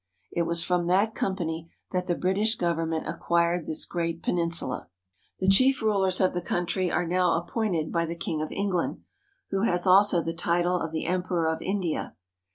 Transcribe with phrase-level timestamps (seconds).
[0.31, 4.89] It was from that company that the British government acquired this great peninsula.
[5.37, 9.03] The chief rulers of the country are now appointed by the king of England,
[9.51, 12.15] who has also the title of the Emperor of India.